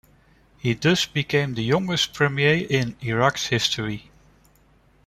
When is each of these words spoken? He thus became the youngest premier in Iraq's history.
He 0.57 0.73
thus 0.73 1.05
became 1.05 1.53
the 1.53 1.61
youngest 1.63 2.15
premier 2.15 2.65
in 2.67 2.95
Iraq's 3.03 3.45
history. 3.45 4.09